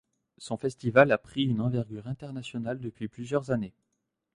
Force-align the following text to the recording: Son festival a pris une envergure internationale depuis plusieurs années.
Son 0.39 0.57
festival 0.57 1.11
a 1.11 1.19
pris 1.19 1.43
une 1.43 1.61
envergure 1.61 2.07
internationale 2.07 2.79
depuis 2.79 3.07
plusieurs 3.07 3.51
années. 3.51 3.75